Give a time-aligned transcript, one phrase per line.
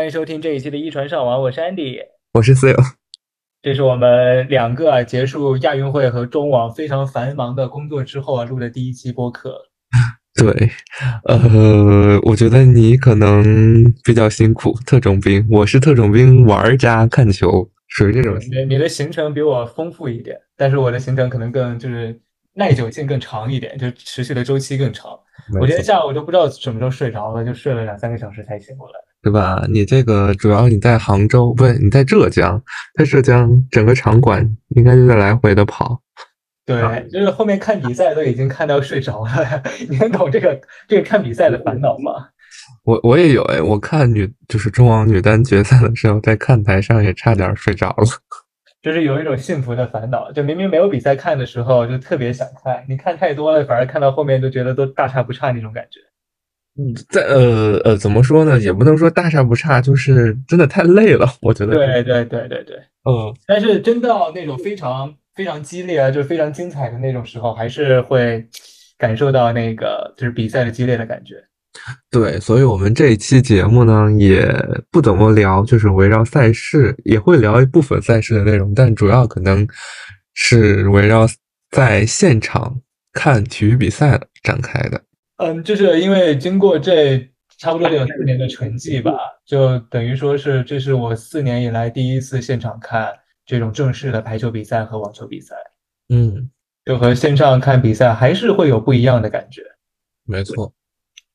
[0.00, 1.98] 欢迎收听这一期的《一传上网》，我是 Andy，
[2.32, 2.74] 我是 Seal。
[3.60, 9.60] 这是我们两个啊结束亚运会和中网非常繁忙的工作之后啊录的第一期播客。
[10.40, 10.70] 对，
[11.24, 13.44] 呃，我觉得你可能
[14.02, 18.38] 比较辛苦，特种兵，我是特种兵玩家，看球属于这种。
[18.50, 22.18] 你你的行程比我丰富一点，但是我的行程可能更就是
[22.54, 25.10] 耐久性更长一点，就持续的周期更长。
[25.60, 28.94] 我今天下午都不知道什么时候睡着了，就睡了两三个小时才醒过来。
[29.22, 29.66] 对吧？
[29.68, 32.58] 你这个主要你在杭州，不是你在浙江，
[32.98, 36.00] 在浙江整个场馆应该就在来回的跑。
[36.64, 39.62] 对，就是后面看比赛都已经看到睡着了。
[39.90, 42.28] 你能懂这个这个看比赛的烦恼吗？
[42.84, 48.06] 我我也有哎，我看女就是中网女单决赛的时候，在看台上也差点睡着了。
[48.82, 52.84] 就是有一种幸福的烦恼，就明明没有比赛看的时候，就特别想看。
[52.88, 56.00] 你看太多了，反而看到后面就觉得都大差不差那种感觉。
[56.78, 58.58] 嗯，在呃呃，怎么说呢？
[58.58, 61.26] 也不能说大差不差，就是真的太累了。
[61.42, 63.34] 我觉得，对对对对对，嗯。
[63.46, 68.46] 但是真到那种非常非常激烈啊，就是非常精彩的那种时候，还是会
[68.96, 71.44] 感受到那个就是比赛的激烈的感觉。
[72.10, 74.52] 对，所以我们这一期节目呢，也
[74.90, 79.66] 不怎么聊，就是围绕赛事，也会聊一部分赛事的内容，但主要可能
[80.34, 81.26] 是围绕
[81.70, 82.80] 在现场
[83.12, 85.00] 看体育比赛展开的。
[85.36, 87.18] 嗯，就是因为经过这
[87.58, 89.12] 差不多得有四年的沉寂吧，
[89.46, 93.12] 就等于说是这是我四年以来第一次现场看
[93.46, 95.54] 这种正式的排球比赛和网球比赛。
[96.08, 96.50] 嗯，
[96.84, 99.62] 就和线上看比赛还是会有不一样的感觉。
[100.24, 100.72] 没错，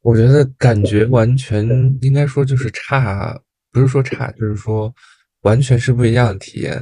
[0.05, 1.67] 我觉得感觉完全
[2.01, 3.35] 应该说就是差，
[3.71, 4.93] 不是说差，就是说
[5.41, 6.73] 完全是不一样的体验。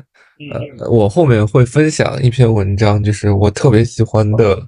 [0.52, 4.60] 呃，我后面会分享一篇文章，就是我特别喜欢的。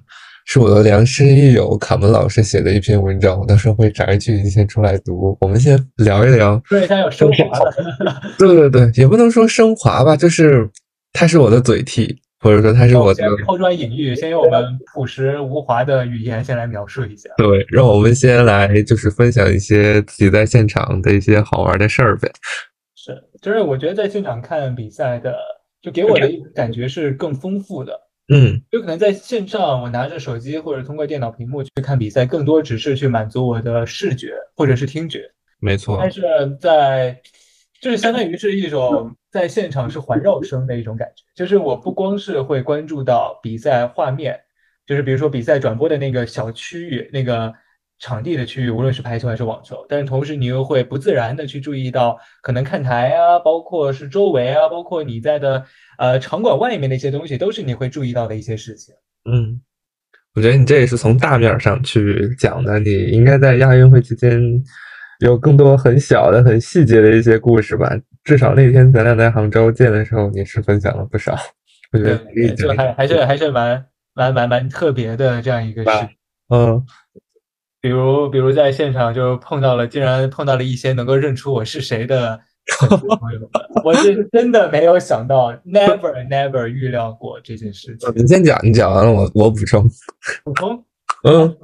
[0.48, 5.36] 是我的良师益友卡门老师写的一篇文章，我到时候会摘句先出来读。
[5.40, 7.74] 我们先聊一聊，说一下有升华的，
[8.38, 10.70] 对对对，也不能说升华吧，就是
[11.12, 14.14] 他是我的嘴替，或者说它是我的抛砖引玉。
[14.14, 17.28] 先用我们朴实无华的语言先来描述一下。
[17.36, 22.30] 对，让我们先来就是分享一些自己在现场的一些好玩的事儿呗。
[22.94, 25.34] 是，就是我觉得在现场看比赛的，
[25.82, 27.92] 就给我的感觉是更丰富的。
[28.32, 35.30] 嗯，有可能在线上，我拿着手机或者通过电脑屏幕去看比赛，更多只是去满足我的视觉或者是听觉。
[35.58, 36.22] 没错，但是
[36.60, 37.18] 在
[37.80, 44.38] 就是相当于是一种在现场是环绕声的一种感觉，就是我不光是会关注到比赛画面，
[44.86, 47.52] 就是比如说比赛转播的那个小区域那个。
[47.98, 55.64] 场地的区域，无论是排球还是网球，但是同时你又会不自然的去注意到可能看台啊，包括是周围啊，包括你在的
[55.96, 58.94] 呃场馆外面的一些东西，都是你会注意到的一些事情。
[59.24, 59.58] 嗯，
[60.34, 64.38] 我觉得你这也是从大面上去讲的，你应该在亚运会期间
[65.20, 67.90] 有更多很小的、很细节的一些故事吧？
[68.24, 71.36] 至少那天咱俩在杭州见的时候，你是分享了不少。
[71.92, 75.90] 我觉得就还还是还是蛮蛮蛮蛮特别的这样一个事。
[76.54, 76.84] 嗯。
[77.78, 82.40] 比如，比如在现场就碰到了，竟然碰到了一些能够认出我是谁的
[82.80, 83.48] 朋友们，
[83.84, 88.12] 我是真的没有想到，never never 预料过这件事情。
[88.16, 89.88] 你先讲，你讲完了我我补充。
[90.42, 90.84] 补充？
[91.22, 91.56] 嗯，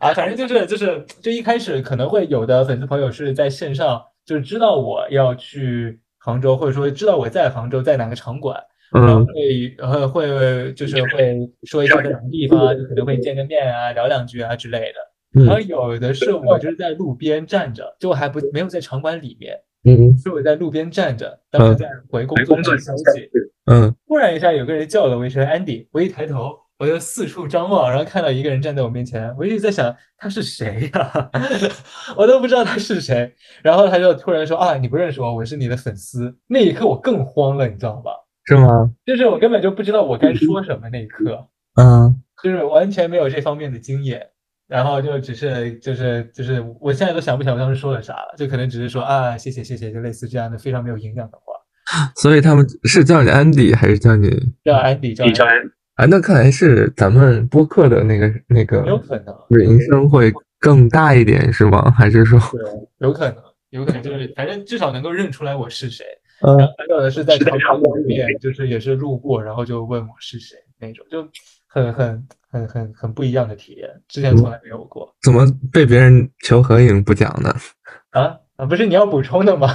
[0.00, 8.58] 啊，反正就是就是就一开始可能会有的粉丝朋友是在线上，就是知道我要去杭州，或者说知道我在杭州在哪个场馆，
[8.92, 15.44] 然后会呃会就是会说一下在哪个地方，就可能会见个面啊，聊两句啊之类的。
[15.44, 23.30] 然后有的是我就是在路边站着，就还不没有在场馆里面，嗯，是我在路边站着，当时在回工作消息，
[23.70, 31.30] 嗯，忽然一下有个人叫了我一声 Andy，我一抬头，我就四处张望，然后看到一个人站在我面前，我一直在想他是谁呀，
[32.16, 38.12] 我都不知道他是谁，然后他就突然说啊你不认识我，我是你的粉丝，那一刻我更慌了，你知道吧？
[38.46, 38.90] 是吗？
[39.04, 41.46] 就是我根本就不知道我该说什么那一刻，
[41.76, 44.26] 嗯，就是完全没有这方面的经验。
[44.66, 51.52] 然后就只是就是就是，我现在都想不起来我当时说了啥了，就可能只是说啊，谢谢谢谢，就类似这样的非常没有营养的话。
[52.14, 54.30] 所以他们是叫你 Andy 还是叫你
[54.64, 56.06] 叫 Andy 叫 Andy 啊？
[56.08, 61.90] 那看来是咱们播客的那个那个有可能铃声会更大一点是吗？
[61.90, 62.60] 还是说对，
[62.98, 63.36] 有可能
[63.70, 66.04] 有可能就是反正至少能够认出来我是谁。
[66.40, 67.50] 然后还有的是在场
[67.80, 71.28] 里面，就是也是路过，然后就问我是谁那种，就
[71.66, 72.26] 很很。
[72.52, 75.14] 很很很不一样的体验，之前从来没有过。
[75.22, 77.54] 怎么被别人求合影不讲呢？
[78.10, 79.68] 啊啊，不是你要补充的吗？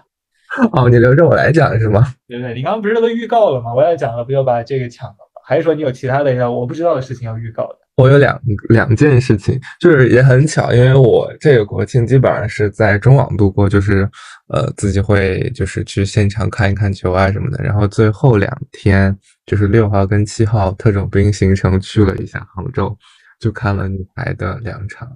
[0.72, 2.14] 哦，你留着我来讲是吗？
[2.26, 3.74] 对不对，你刚刚不是都预告了吗？
[3.76, 5.25] 我要讲了，不就把这个抢了吗？
[5.46, 7.78] 还是说你有其他的要我不知道的事情要预告的？
[7.96, 8.38] 我有两
[8.68, 14.06] 两件事情，就是也很巧，因为我这个国庆基本上是在中网度过，就是
[14.48, 19.16] 呃自己会就是去现场看一看球啊什么的，然后最后两天
[19.46, 22.94] 就是六号跟七号特种兵行程去了一下杭州，
[23.40, 25.08] 就看了女排的两场，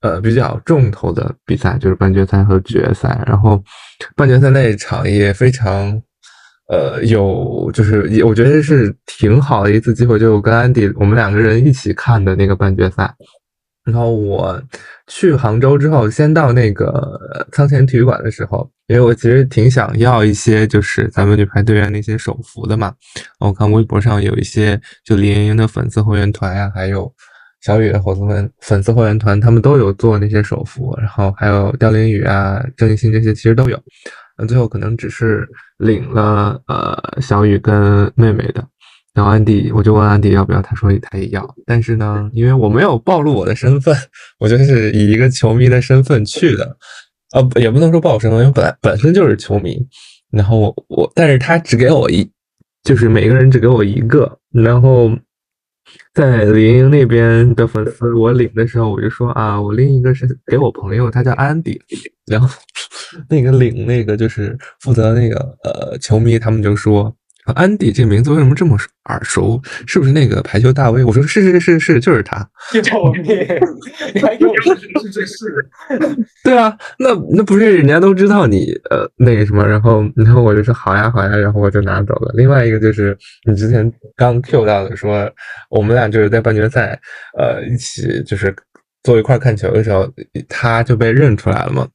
[0.00, 3.62] 呃比较重头的比赛，就是半决赛和决赛，然后
[4.16, 6.02] 半决赛那一场也非常。
[6.68, 13.14] 呃，有就是，我觉得是挺好的一次机会，就我跟安迪我们两个人一起看的那个半决赛。
[13.84, 14.60] 然后我
[15.06, 22.92] 去杭州之后，先到那个仓前体育馆的时候，因为我其实挺想要一些就是咱们女排队员那些手幅的嘛。
[23.38, 27.08] 我看微博上有一些就李盈莹的粉丝会员团呀，还有
[27.60, 33.80] 小雨的粉丝粉粉丝会员团，他们都有做那些手幅，然后还有刁琳宇啊、郑艺昕这些其实都有。
[34.38, 35.48] 那最后可能只是
[35.78, 38.66] 领了呃小雨跟妹妹的，
[39.14, 43.96] 然后安迪我就问安迪要不要，他说他也要，但是呢，因为我没有暴露我的身份，
[44.38, 46.76] 我就是以一个球迷的身份去的，
[47.34, 49.78] 呃也不能说暴露身份，因为本来本身就是球迷，
[50.30, 52.30] 然后我我但是他只给我一，
[52.82, 55.10] 就是每个人只给我一个，然后
[56.14, 61.80] 在林英那边的粉丝我领的时候，我就说啊，我另一个是给我朋友，他叫安迪，
[62.26, 62.48] 然后。
[63.30, 67.14] 那个领那个就是负责那个呃球迷，他们就说
[67.54, 69.60] 安迪这名字为什么这么耳熟？
[69.86, 71.04] 是不是那个排球大 V？
[71.04, 72.46] 我说是是是是，就是他。
[72.82, 73.24] 救命！
[74.14, 75.68] 你还给我说是是是？
[76.44, 79.66] 对啊，那那不是人家都知道你呃那个什么？
[79.66, 82.32] 然后然后我就说好呀好呀，然后我就拿走了。
[82.36, 83.16] 另外一个就是
[83.48, 85.30] 你之前刚 Q 到的，说
[85.70, 86.98] 我们俩就是在半决赛
[87.38, 88.54] 呃一起就是
[89.02, 90.10] 坐一块看球的时候，
[90.48, 91.86] 他就被认出来了嘛。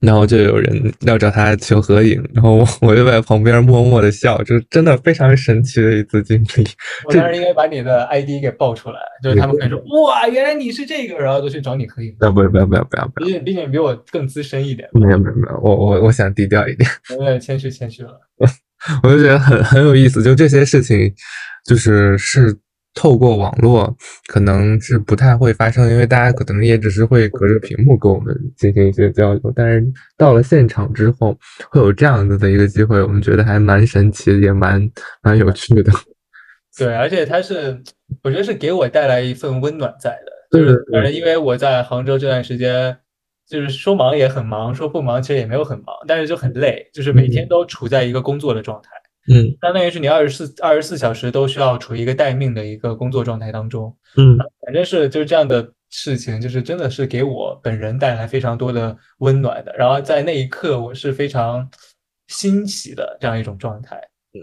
[0.00, 6.66] 然后就有人要找他求合影，然后我我就在旁边默默的笑，就真的非常神奇的一次经历。
[7.06, 12.14] 我当时应该把你的 ID 给报出来，就是他们可以说哇，原来你是这个，然后就去找你合影。
[12.18, 13.08] 不要不要不要不要不要！
[13.16, 14.88] 毕竟毕竟比我更资深一点。
[14.92, 16.88] 没有没有没有，我我我想低调一点。
[17.10, 18.10] 有点谦虚谦虚了。
[19.02, 21.12] 我就觉得很很有意思，就这些事情，
[21.66, 22.56] 就是是。
[22.98, 23.96] 透过网络
[24.26, 29.52] 可能是不太会发生，因为大家可能也只是会隔着屏幕跟我们进行一些交流。
[29.54, 29.86] 但是
[30.16, 31.38] 到了现场之后，
[31.70, 34.90] 会有这样子的一个机会，我们觉得还蛮神奇，也蛮
[35.22, 35.92] 蛮有趣的。
[36.76, 37.80] 对，而且它是，
[38.24, 40.32] 我觉得是给我带来一份温暖在的。
[40.50, 42.96] 对，反正因为我在杭州这段时间，
[43.48, 48.90] 就是说忙也很忙，说不忙其实也没有很忙，但是就很累，就是每天都处在一个工作的状态。
[48.90, 49.07] 嗯，
[49.60, 53.94] 相当于是你二十四二十四小时都需要处于一个待命的一个工作状态当中。
[54.16, 59.74] 嗯，反正是就是这样的事情，就是真的是给我本人带来非常多的温暖的。
[59.76, 61.68] 然后在那一刻，我是非常
[62.28, 64.00] 欣喜的这样一种状态。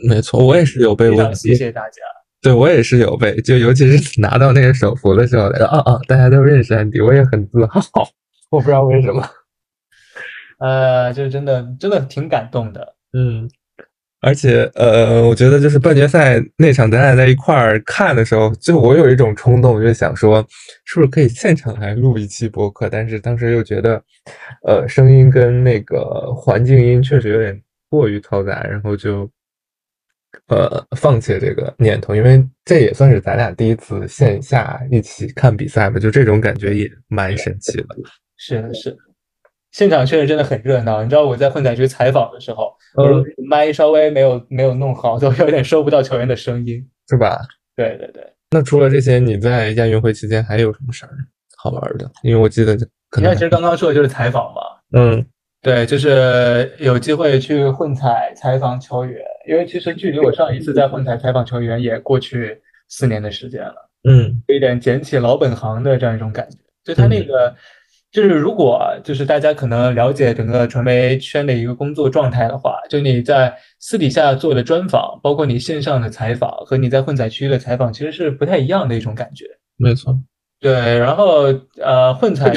[0.07, 1.33] 没错，我也是有被温。
[1.35, 2.01] 谢谢大家。
[2.41, 7.81] 对我也是有被，就尤其是 拿到那个手幅的时候，啊啊，大家都认识安迪，我也很自豪。
[8.51, 9.27] 我不知道为什么。
[10.59, 12.95] 呃，就是真的真的挺感动的。
[13.13, 13.49] 嗯。
[14.25, 20.43] 而且，呃，我觉得就是半决赛那场，咱俩在一块儿看的时候，就我有一种冲动，就想说，
[20.83, 22.89] 是不是可以现场来录一期播客？
[22.89, 24.03] 但是当时又觉得，
[24.65, 29.29] 呃，声音跟那个环境音确实有点过于嘈杂，然后就，
[30.47, 32.15] 呃，放弃这个念头。
[32.15, 37.85] 因为这也算是咱俩第一次线下一起看比赛吧，就这种感觉也蛮神奇的。
[38.37, 38.97] 是的，是的。
[39.75, 42.73] 现场确实真的很热闹，你知道我在混采区采访的时候，
[43.49, 47.41] 麦稍微没有没有弄好，都有点收不到球员的声音，是吧？
[47.75, 48.25] 对对对。
[48.51, 51.11] 那除了这些，你在亚运会期间还有什么事儿
[51.57, 52.09] 好玩的？
[52.23, 52.77] 因为我记得，
[53.09, 54.61] 可能其实刚刚说的就是采访嘛。
[54.93, 55.25] 嗯，
[55.61, 63.89] 对，就是有机会去混采采访球员，因为其实距离我上一次在混采采访球员也过去四年的时间了。
[64.09, 67.53] 嗯，有一点捡起老本行的这样一种感觉，就他那个。
[68.15, 79.43] 就是如果就是大家可能了解整个传媒圈的一个工作状态的话，就你在私底下做的专访，包括你线上的采访和你在混采区的采访，其实是不太一样的一种感觉。
[79.75, 80.17] 没错，
[80.61, 80.71] 对。
[80.97, 82.49] 然后呃，混采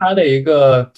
[0.00, 0.90] 它的一个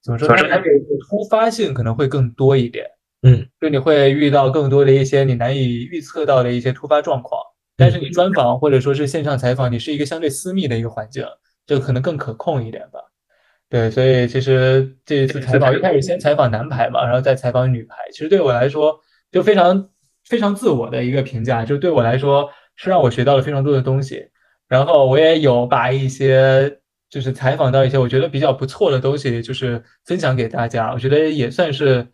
[0.00, 0.28] 怎么说？
[0.28, 0.62] 它的
[1.10, 2.86] 突发性可能会更多一点。
[3.22, 7.42] 嗯，就你会遇到更多的一些你难以预测到的一些突发状况。
[7.76, 11.24] 但是你专访或者说是线上采访，你是一个相对私密的一个环境，
[11.66, 13.00] 就可能更可控一点吧。
[13.68, 17.96] 对，所以其实这一次采访一开始先采访男排嘛，然后再采访女排。
[18.12, 18.96] 其实对我来说
[19.32, 19.88] 就非常
[20.24, 24.28] 非常自我的一个评价，就对我来说是让我学到了非常多的东西。
[24.68, 26.78] 然后我也有把一些
[27.10, 30.92] 就是采访到一些我觉得比较不错的东西，就是分享给大家。
[30.92, 32.06] 我觉得也算是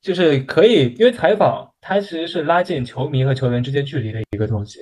[0.00, 4.80] 就是可以，因为采访它其实是拉近球迷和球员之间距离的一个东西。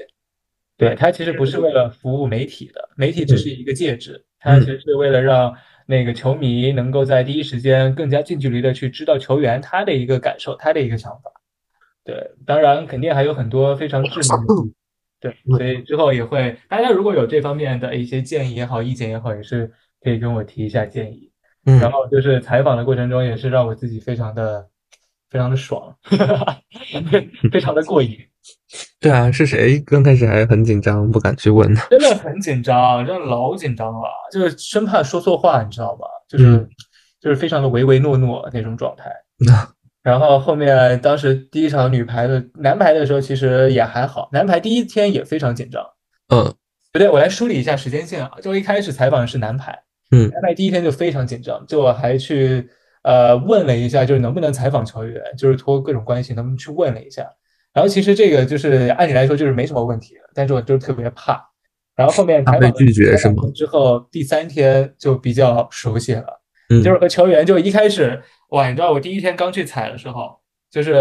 [0.77, 5.53] 对它其实不是为了服务媒体的，媒体只是一个介质，它其实是为了让
[5.91, 11.33] 那个球迷能够在第一时间更加近距离的去知道球员他的一个感受，他的一个想法。
[12.05, 14.71] 对，当然肯定还有很多非常致命的。
[15.19, 21.33] 对，所以之后也会，大家如果有这方面的一些建议也好，意见也好，也是可以跟我提一下建议。
[21.65, 24.69] 嗯，然后就是采访的过程中，也是让我自己非常的、
[25.31, 25.97] 非常的爽，
[27.51, 28.19] 非常的过瘾。
[29.01, 31.81] 对啊，是谁刚开始还很紧张，不敢去问呢？
[31.89, 36.07] 真的很紧张，真的老紧张了，就是生怕说错话，你知道吧？
[36.29, 36.69] 就是
[37.21, 39.11] 就是非常的唯唯诺诺那种状态。
[40.03, 44.29] 然后后面当时第一场女排的男排的时候，其实也还好。
[44.33, 45.85] 男排第一天也非常紧张。
[46.35, 46.53] 嗯，
[46.93, 48.33] 不对，我来梳理一下时间线啊。
[48.43, 49.79] 就一开始采访的是男排，
[50.11, 52.69] 嗯，男排第一天就非常紧张，就我还去
[53.03, 57.25] 呃问了一下，就是能不能采访球员，就是托各种关系能不能去问了一下。
[57.79, 61.41] 然后其实这个就是按理来说就是没什么问题，但是我就是特别怕。
[61.95, 63.45] 然后后面采访拒绝是吗？
[63.55, 66.27] 之后第三天就比较熟悉了，
[66.83, 68.21] 就是和球员就一开始。
[68.49, 70.41] 哇，你知道我第一天刚去踩的时候，
[70.73, 70.93] 就是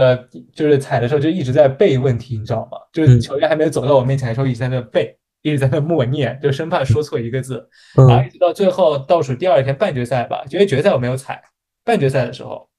[0.53, 2.77] 就是踩的时候就一直在背问题，你知道吗？
[2.93, 7.67] 就是球员还没有走到我面前的时候，一直在那背，一直在那默念，就生怕说错一个字。
[8.07, 11.41] 然后一直到最后倒数第二天半决赛吧，因为决赛我没有踩，
[11.83, 12.69] 半决赛的时候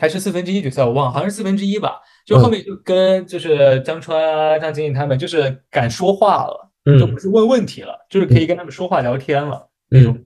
[0.00, 2.00] 还是四分之一决赛，我忘了，好像是四分之一吧。
[2.24, 10.18] 就后面就跟就是江川啊、张晶颖他们就是敢说话了，就不是问问题了，就是可以跟他们说话聊天了那种。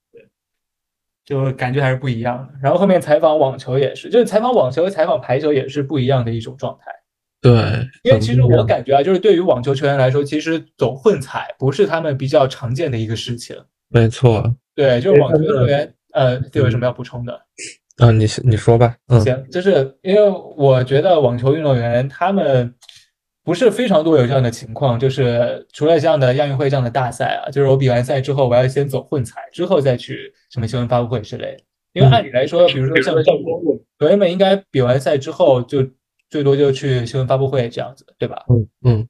[1.24, 2.54] 就感觉还是不一样的。
[2.62, 6.90] 然后后面采访网球也是，就是采访网球和采访排球也是不一样的一种状态。
[7.42, 7.52] 对，
[8.02, 13.54] 因为其实我感觉啊，就是对于网球球员来说，其实走混采不是他们比较常见的一个事情。
[13.88, 14.42] 没错，
[14.74, 17.38] 对，就是网球运动员，呃，对有什么要补充的？
[17.98, 18.96] 啊，你你说吧。
[19.08, 22.74] 嗯，行，就是因为我觉得网球运动员他们。
[23.44, 31.60] 不是非常多有这样的情况，就是除了这样的亚运会这样的大赛啊，就是我比完赛之后，我要先走混采，之后再去什么新闻发布会之类的。
[31.94, 33.34] 因为按理来说，比如说像像
[33.98, 35.82] 球员们应该比完赛之后就
[36.28, 38.44] 最多就去新闻发布会这样子，对吧？
[38.50, 39.08] 嗯嗯，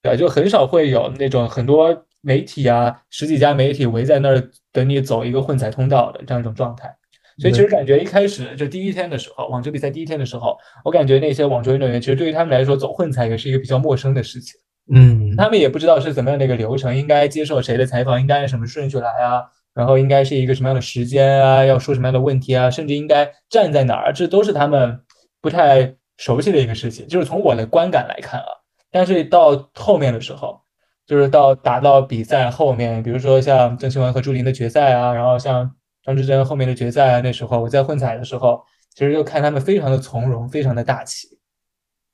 [0.00, 6.96] 对，就很少会有那种很多媒体啊，十几家媒体围在那儿等你走一个混采通道的这样一种状态。
[7.38, 14.60] 所以其实感觉一开始就第一天的时候，网球比赛第一天的时候，我感觉那些网球运动员其实对于他们来说走混采也是一个比较陌生的事情。
[14.94, 19.42] 嗯，他们也不知道是怎么样的一个流程，应该接受谁的采访，应该按什么顺序来啊，
[19.74, 25.00] 然后应该是一个什么样的时间啊，要说什么样的问题啊，甚至应该站在哪儿，这都是他们
[25.40, 27.08] 不太熟悉的一个事情。
[27.08, 28.46] 就是从我的观感来看啊，
[28.92, 30.60] 但是到后面的时候，
[31.06, 35.74] 就是到打到比赛后面，比如说像郑钦文和朱琳的决赛啊，然后像。
[36.04, 38.62] 张之臻后面的决赛，那时候我在混彩的时候，
[38.94, 41.28] 其实就看他们非常的从容，非常的大气，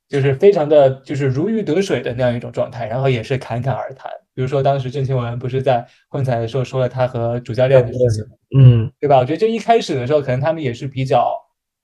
[0.08, 4.10] 就是非常的就是如鱼得水的那样一种状态，然后也是侃侃而谈。
[4.32, 8.24] 比如说当时郑钦文不是在混彩的时候说了他和主教练的事情，
[8.56, 9.18] 嗯，对吧？
[9.18, 11.36] 我觉得就一开始的时候，可能他们也是比较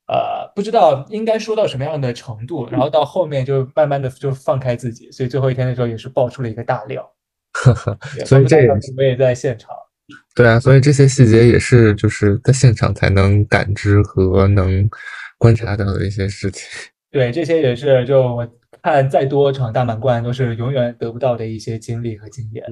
[0.06, 7.04] 呃不知道应该说到什么样的程度，然后到后面就慢慢的就放开自己，所以最后一天的时候也是爆出了一个大料。
[8.24, 9.74] 所以这也我也在现场。
[10.36, 14.86] 对啊，所以这些细节也是就是在现场才能感知和能
[15.38, 16.68] 观察到的一些事情。
[17.10, 18.46] 对，这些也是就我
[18.82, 22.62] 看再多场大满贯都是永远得不到的一些经历和经验。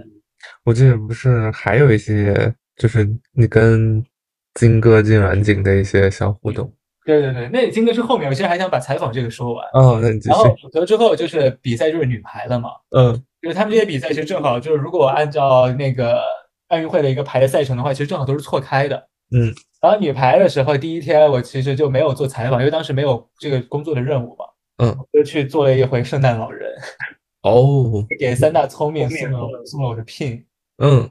[0.64, 4.04] 我记得不是还有一些就是你跟
[4.52, 6.70] 金哥、金软景的一些小互动。
[7.06, 9.66] 对对对，那金哥是后面，我其实还想把采访这个说完。
[9.72, 10.28] 哦，那你继续。
[10.28, 12.68] 然后否则之后就是比赛就是女排了嘛。
[12.90, 16.20] 嗯，就是他们这些比赛其实正好就是如果按照那个。
[16.68, 19.08] 奥运会的一个排的赛程的话，其实正好都是错开的。
[19.30, 24.44] 嗯，然后女排的时候，第一天我其实就没有做采访，因为当时没有这个工作的任务嘛。
[24.78, 26.68] 嗯，就去做了一回圣诞老人。
[27.42, 30.44] 哦，给三大聪明送了送了我的 pin。
[30.78, 31.08] 嗯，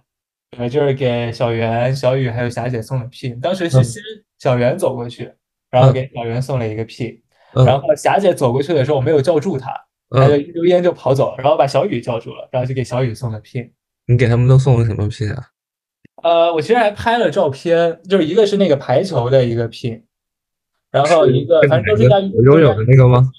[0.52, 3.40] 对，就是给小袁、小雨还有霞姐送了 pin。
[3.40, 4.02] 当时是先
[4.40, 5.32] 小袁走过去，
[5.72, 7.22] 然后给小袁送了一个 pin。
[7.66, 9.72] 然后霞姐走过去的时候，我没有叫住她，
[10.10, 11.38] 她就一溜烟就跑走了。
[11.38, 13.72] 然后把小雨叫住了，然后就给小雨送了 pin。
[14.08, 15.44] 你给他们都送了什么 pin 啊？
[16.24, 20.02] 呃，我其实还拍了照片，就是一个是那个排球的一个 pin，
[20.92, 23.30] 然后一个反正都是亚运游泳的那个吗？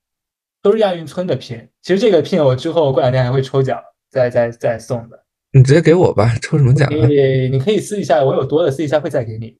[0.62, 1.68] 都是亚运村的 pin。
[1.82, 3.80] 其实这个 pin 我之后过两天还会抽奖，
[4.10, 5.24] 再再再送的。
[5.52, 6.90] 你直接给我吧，抽什么奖？
[6.92, 9.56] 你你可以私底下，我有多的私底下会再给你，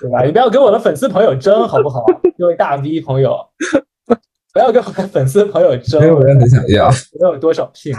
[0.00, 0.24] 对吧？
[0.24, 2.04] 你不要跟我的粉丝朋友争，好不好？
[2.38, 3.38] 各位大 V 朋友，
[4.52, 7.94] 不要跟我的粉丝朋友争，没有人很想要，我有多少 pin？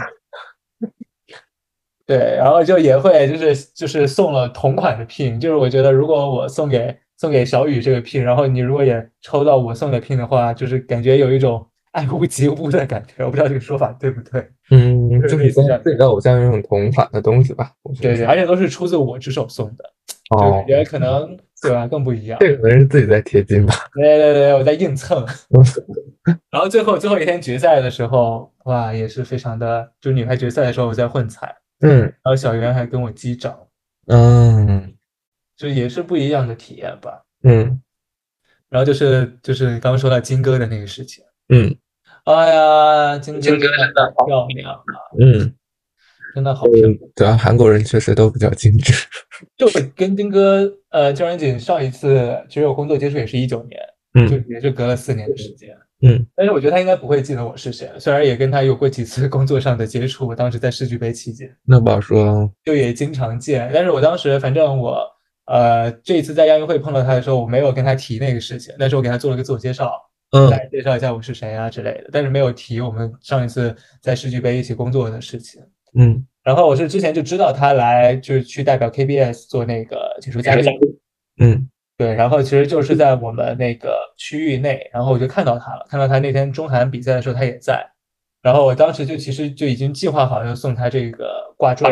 [2.08, 14.42] 对，然后就也会就是就是送了同款的 pin，就是我觉得如果我送给送给小雨这个 pin，然后你如果也抽到我送的 pin 的话，就是感觉有一种 爱屋及乌的感觉，我不知道这个说法对不对。
[14.70, 17.72] 嗯，就是跟自己的偶像有种同款的东西吧。
[18.00, 19.84] 对对，而且都是出自我之手送的，
[20.30, 22.38] 就感觉可能对吧更不一样。
[22.40, 23.74] 这可能是自己在贴金吧。
[23.94, 25.26] 对对对，我在硬蹭。
[26.50, 33.58] 然后最后最后一天决赛的时候，哇，也是非常的，就女排决赛的时候我在混彩，嗯，然后小袁还跟我击掌，
[34.06, 34.94] 嗯，
[35.56, 37.22] 就也是不一样的体验吧。
[37.42, 37.80] 嗯，
[38.68, 41.76] 然后就是就是刚刚说到金哥的那个事情，嗯。
[42.24, 44.82] 哎呀，金哥真的好漂亮啊！
[45.18, 45.54] 嗯，
[46.34, 46.94] 真的好漂亮。
[47.16, 48.92] 主要韩国人确实都比较精致。
[49.56, 49.66] 就
[49.96, 53.80] 跟金哥，呃，焦然锦上一次其实我工作接触也是一九年，
[54.12, 55.87] 嗯，就也是隔了四年的时间，嗯。
[56.36, 62.50] 但是我觉得他应该不会记得我是谁，虽然也跟他有过几次工作上的接触，我当时在世俱杯期间，那不好说。
[62.64, 65.04] 就也经常见，但是我当时反正我，
[65.46, 69.92] 呃，这一次在亚运会碰到他的时候，我没有跟他提那个事情，但是我给他做了个自我介绍。
[70.30, 75.58] 嗯，来介绍一下我是谁啊之类的，但是没有提我们上一次在世俱杯一起工作的事情。
[75.98, 80.64] 嗯，然后我是之前就知道他来，就是去代表 KBS 做那个解说嘉宾。
[81.40, 81.66] 嗯，
[81.98, 87.84] 对，然后其实就是在我们那个区域内，然后我就看到他了，看到他那天中韩比赛的时候他也在，
[88.40, 91.86] 然后我当时就其实就已经计划好要送他这个挂坠，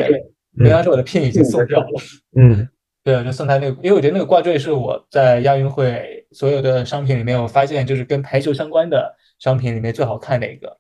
[0.56, 1.88] 因为当时我的聘已经送掉了。
[2.36, 2.66] 嗯。
[3.06, 10.76] 对，我就送他那个，因为我觉得那个挂坠是我在亚运会所有的商品里面，我发现就是跟排球相关的商品里面最好看的一个。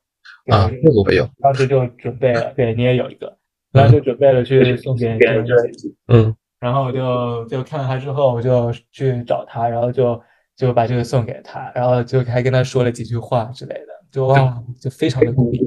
[0.50, 1.28] 啊，这个我有。
[1.40, 3.38] 当时就准备了，对你也有一个，
[3.72, 5.16] 然后就准备了去送给。
[6.08, 6.34] 嗯。
[6.58, 10.20] 然后我就就看到他之后，我就去找他，然后就
[10.56, 15.60] 就把这个送给他，然后就还跟他说了几句话之类的，就哇，就非常的鼓励。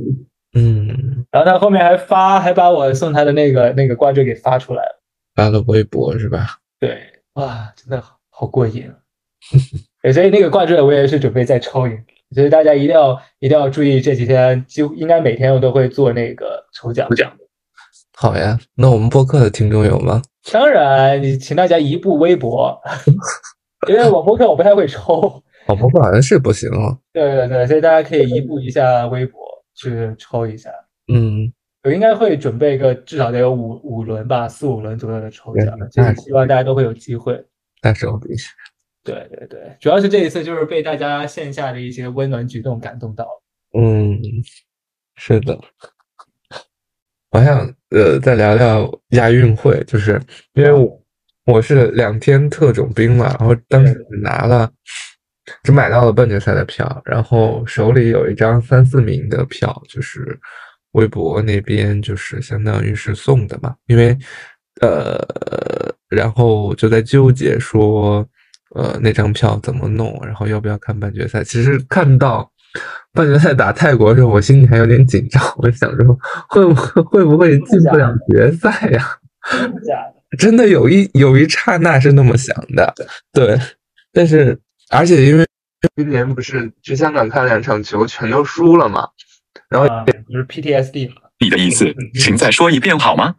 [0.53, 1.25] 嗯。
[1.31, 4.99] 然后他后面还发，还把我送他的那个那个挂坠给发出来了。
[5.35, 6.57] 发了微博是吧？
[6.79, 6.99] 对，
[7.33, 8.91] 哇，真的好过瘾。
[10.01, 11.97] 对，所以那个挂坠我也是准备再抽一个，
[12.33, 17.07] 所以大家一定要一定要注意，这几天几乎应该每天我都会做那个抽奖。
[17.15, 17.31] 奖。
[18.17, 20.21] 好呀，那我们播客的听众有吗？
[20.51, 22.79] 当然，你请大家移步微博，
[23.87, 25.43] 因为我播客我不太会抽。
[25.67, 26.97] 我播客好像是不行哦。
[27.13, 29.39] 对对对，所以大家可以移步一下微博
[29.75, 30.69] 去抽一下。
[31.11, 31.51] 嗯。
[31.83, 37.41] 我应该会准备个至少得有五五轮吧，四五轮左右的抽奖，就是希望大家都会有机会。
[37.81, 38.49] 但是我必须。
[39.01, 43.25] 对对对，主要是这一次就是被大家线下的一些温暖举动感动到。
[43.73, 44.19] 嗯，
[45.15, 45.57] 是的。
[47.31, 50.21] 我想呃再聊聊亚运会，就是
[50.53, 51.01] 因为我
[51.45, 54.69] 我是两天特种兵嘛，然后当时拿了
[55.63, 60.39] 只买到了半决赛的票，然后手里有一张三四名的票，就是。
[60.93, 64.17] 微博那边就是相当于是送的嘛，因为
[64.81, 65.23] 呃，
[66.09, 68.27] 然后就在纠结说，
[68.73, 71.43] 呃，那张票怎么弄，然后要不要看半决赛？
[71.43, 72.51] 其实看到
[73.13, 76.17] 半决赛打泰国的时候，我心里还有点紧张，我想说
[76.49, 79.05] 会不会会不会进不了决赛呀？
[80.37, 82.93] 真的有一有一刹那是那么想的，
[83.33, 83.57] 对。
[84.13, 85.45] 但是而且因为
[85.95, 89.07] 今年不是去香港看两场球全都输了嘛。
[89.69, 89.87] 然后
[90.27, 93.33] 就是 PTSD 你的意思，请再说一遍好吗？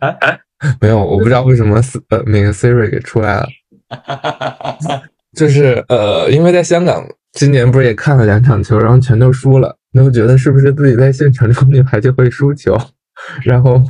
[0.00, 0.38] 啊啊，
[0.80, 3.46] 没有，我不知道为什么呃那个 Siri 给出来了。
[5.36, 12.76] 就是呃，因为在香港今年不是也看了两场球，然后全都输了，然后觉得是不是自己在现场冲进排就会输球，
[13.44, 13.82] 然后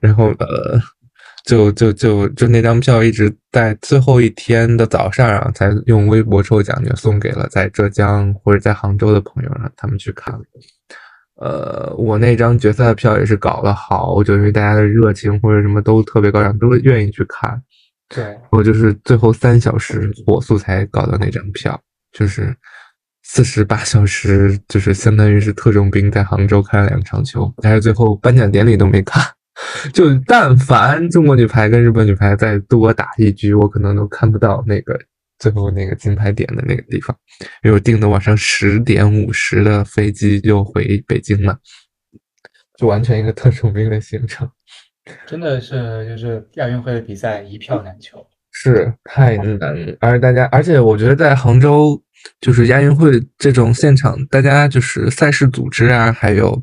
[0.00, 0.80] 然后呃，
[1.44, 10.38] 就就就就那张票一直在最后一天的早上啊，才用微博抽奖就送给了在浙江或者在杭州的朋友，让他们去看。
[11.36, 17.62] 呃，我那张决赛的票也是搞了好久，因为大家的热情或者什么都特别高涨，都愿意去看。
[18.14, 21.80] 对，我就是最后三小时火速才搞到那张票，
[22.12, 22.54] 就是
[23.32, 29.22] 四十八小时，就是相当于是特种兵在杭州看了两场球，但是最后颁奖典礼都没看。
[29.94, 34.98] 就但凡中国女排跟日本女排再多打一局，我可能都看不到那个。
[35.38, 37.16] 最后那个金牌点的那个地方，
[37.62, 41.56] 因为我订的晚上十点五十的飞机就回北京了，
[42.76, 44.46] 就完全一个特种兵的行程。
[45.24, 49.96] 真的是，就是亚运会的比赛一票难求，是太难。
[50.00, 51.98] 而大家，而且我觉得在杭州，
[52.40, 56.60] 就是亚运会这种现场，大家就是赛事组织啊，还有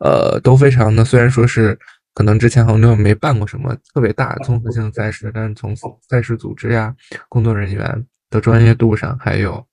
[0.00, 1.04] 呃，都非常的。
[1.04, 1.78] 虽然说是。
[2.12, 5.74] 可能之前杭州没办过什么特别大综合性赛事，但是从
[6.08, 6.92] 赛事组织呀、
[7.28, 9.64] 工作人员的专业度上，还有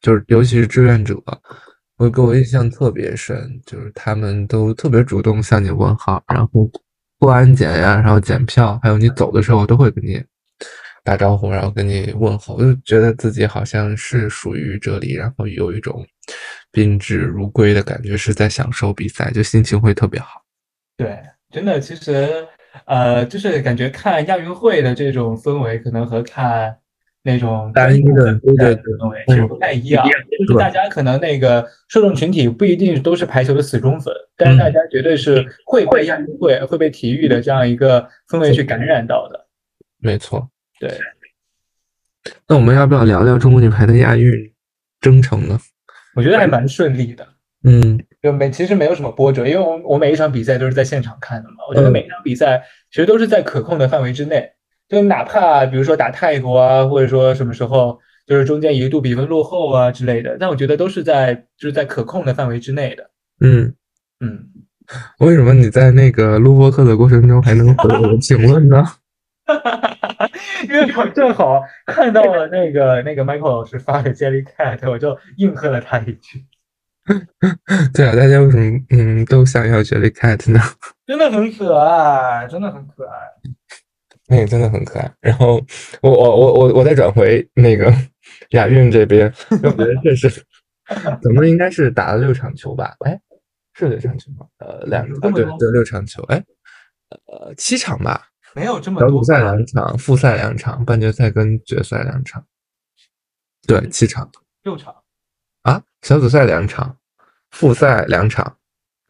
[0.00, 1.14] 就是尤其是志愿者，
[1.98, 6.68] 会给我印象特别深，就是他们都特别主动向你问好，然后
[7.18, 10.20] 过安检呀，然后检票，还有你走的时候都会给你
[11.04, 16.06] 打招呼，然后跟你问候，就觉得自己好像是属于这里，然后有一种
[16.70, 20.42] 宾至如归的感觉，是在享受比赛，就心情会特别好。
[20.96, 21.18] 对，
[21.50, 22.46] 真的，其实
[22.86, 26.76] 呃，就是感觉看亚运会的这种氛围，可能和看。
[27.24, 28.84] 那种单一的对对对，
[29.28, 30.04] 其实不太一样。
[30.04, 39.46] 就是大家可能那个受众群体不一定都是排球的死忠粉，但是大家绝对是会被亚运会、会被体育的这样一个氛围去感染到的。
[40.00, 40.50] 没错，
[40.88, 42.32] 对。
[42.48, 44.32] 那我们要不要聊聊中国女排的亚运
[45.00, 45.58] 征程呢？
[46.14, 47.26] 我觉得还蛮顺利的。
[47.64, 51.56] 嗯，就没其实没有什么波折，因为我我每一场比赛都是在现场看的嘛。
[51.68, 54.50] 我觉得每一场比赛其实都是在可控的范围之内。
[54.88, 63.10] 就哪怕比如说打泰国啊，或者说什么时候就是中间一度比分落后啊之类的，但我觉得都是在就是在可控的范围之内的。
[63.40, 63.74] 嗯
[64.20, 64.48] 嗯，
[65.20, 68.84] 为什么你在那个录播课的过程中还能回我的评论呢？
[70.68, 76.44] 因为我正好看到了那个 那个 Michael 老师发的 Jelly Cat，我就应和了他一句。
[77.92, 80.60] 对啊，大家为什么嗯都想要 Jelly Cat 呢？
[81.06, 83.16] 真的很可爱，真的很可爱。
[84.28, 85.12] 那个真的很可爱。
[85.20, 85.60] 然后
[86.00, 87.92] 我我我我我再转回那个
[88.50, 90.30] 亚运这边，我觉得确实，
[91.20, 92.94] 咱们应该是打了六场球吧？
[93.04, 93.20] 哎，
[93.74, 94.46] 是六场球吗？
[94.58, 96.42] 呃，两对对六场球，哎，
[97.26, 98.28] 呃七场吧？
[98.54, 99.08] 没有这么多。
[99.08, 102.44] 小组赛两场，复赛两场，半决赛跟决赛两场，
[103.66, 104.30] 对，七场。
[104.62, 104.94] 六场
[105.62, 105.82] 啊？
[106.02, 106.96] 小组赛两场，
[107.50, 108.56] 复赛两场。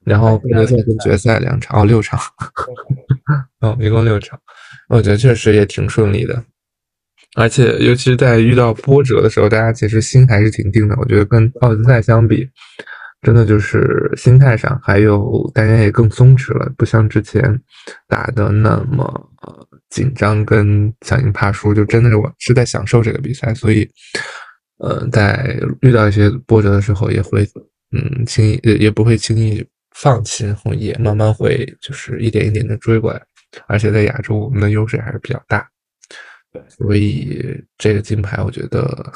[0.04, 2.18] 然后半决赛跟决赛两场哦，六场，
[3.60, 4.36] 哦，一共六场，
[4.88, 6.44] 我觉得确实也挺顺利的，
[7.36, 10.96] 而且尤其是在遇到波折的时候，大家其实心还是挺定的。
[10.98, 12.50] 我觉得跟奥运赛相比，
[13.22, 17.58] 真的就是心态上还有大家也更松弛了，不像之前
[18.06, 19.30] 打的那么
[19.88, 23.88] 紧张跟想赢怕输，就真的是我是在享受这个比赛，所以，
[24.78, 27.48] 呃，在遇到一些波折的时候，也会
[27.92, 29.66] 嗯轻易也也不会轻易。
[29.94, 33.22] 放弃，然后也慢慢会就是一点一点的追过来，
[33.68, 35.68] 而且在亚洲我们的优势还是比较大，
[36.50, 39.12] 对，所以这个金牌我觉得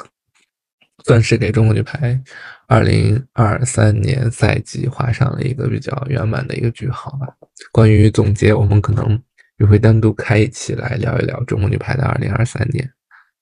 [1.07, 2.21] 算是给中国女排
[2.67, 7.27] 二零二三年赛季画上了一个比较圆满的一个句号吧。
[7.71, 9.19] 关于总结，我们可能
[9.57, 12.87] 也会单独开一期来聊一聊中国女排的二零二三年。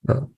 [0.07, 0.29] 嗯，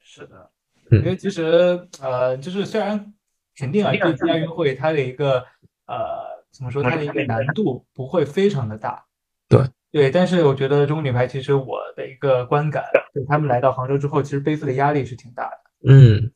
[0.00, 0.50] 是的，
[0.90, 3.14] 因为其实呃，就是虽然
[3.56, 5.44] 肯定啊，这次亚运会它的一个
[5.86, 6.32] 呃。
[6.54, 6.82] 怎么说？
[6.82, 9.02] 它的一个难度不会非常的大，
[9.48, 9.58] 对
[9.90, 10.10] 对。
[10.10, 15.56] 但是我觉得中国女排其实我的一个观感，就他们来到杭州之后，其实背负的压力是挺大的。
[15.88, 16.30] 嗯，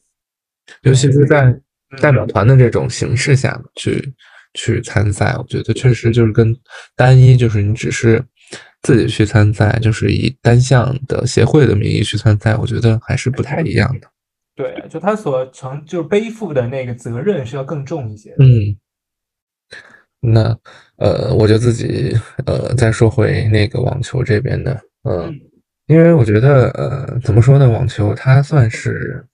[0.82, 1.54] 尤其是在
[2.00, 4.12] 代表团的这种形式下去
[4.54, 6.56] 去参赛，我觉得确实就是跟
[6.94, 8.22] 单一就是你只是
[8.82, 14.08] 自己去参赛，就是以单项的协会的名义去参赛，我觉得还是不太一样的。
[14.54, 18.34] 对，就他所承就是背负的那个责任是要更重一些。
[18.38, 18.76] 嗯。
[20.18, 20.58] 那
[20.96, 22.12] 呃，我就自己
[22.46, 25.32] 呃再说回那个网球这边的，嗯，
[25.86, 29.24] 因为我觉得呃怎么说呢，网球它算是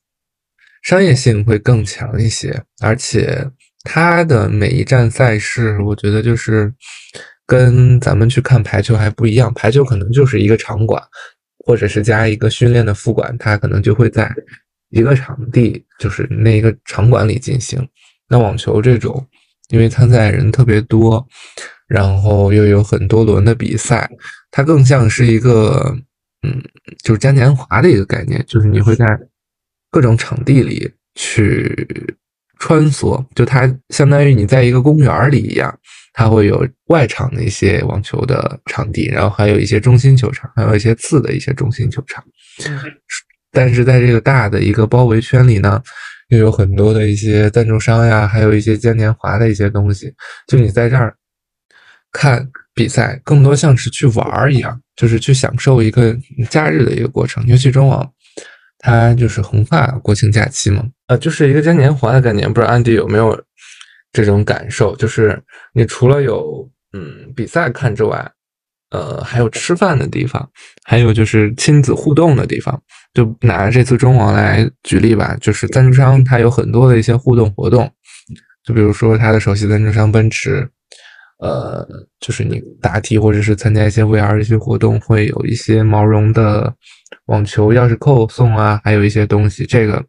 [0.83, 3.49] 商业性会更强一些，而且
[3.85, 6.73] 它的每一站赛事，我觉得就是
[7.47, 11.03] 跟咱们去看排球还不一样，排球可能就是一个场馆，
[11.65, 14.31] 或者是加一个训练的副馆，它可能就会在
[14.91, 17.89] 一个场地，就是那一个场馆里进行。
[18.29, 19.27] 那网球这种。
[19.69, 21.27] 因为参赛人特别多，
[21.89, 24.11] 然后又有很多轮的比赛，
[24.51, 25.97] 它更像是一个，
[26.43, 26.63] 嗯，
[27.03, 29.07] 就是嘉年华的一个概念，就是你会在
[29.93, 31.87] 各种场地里去
[32.59, 35.73] 穿梭，就它相当于你在一个公园里一样，
[36.13, 42.25] 它会有外场的一些网球的场地，然后还有一些中心球场，还有一些次的一些中心球场，
[43.53, 45.81] 但是在这个大的一个包围圈里呢。
[46.29, 50.11] 又有很多的一些赞助商呀，还有一些嘉年华的一些东西。
[50.47, 51.15] 就你在这儿
[52.11, 56.17] 看比赛，更多像是去玩儿一样，就是去享受一个
[56.49, 57.47] 假日的一个过程。
[57.47, 58.11] 尤其中网，
[58.83, 62.53] 它就是横跨国庆假期嘛，呃，就是一个嘉年华的概念。
[62.53, 63.41] 不知道安迪有没有
[64.13, 64.95] 这种感受？
[64.97, 65.41] 就是
[65.73, 68.31] 你除了有嗯比赛看之外，
[68.91, 70.51] 呃，还有吃饭的地方，
[70.85, 72.83] 还有就是亲子互动的地方。
[73.15, 77.89] 就拿这次中网来举例吧，就是赞助商他有很多的一些互动活动，
[78.65, 80.69] 就比如说他的首席赞助商奔驰，
[81.43, 81.85] 呃，
[82.21, 86.73] 就是你答题或者是参加一些 VR 一些活动，会有一些毛绒的
[87.27, 89.67] 网球钥匙扣送啊，还有一些东西。
[89.67, 90.01] 这个